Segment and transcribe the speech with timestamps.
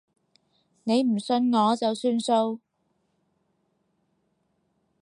[0.83, 2.59] 你唔信我就算數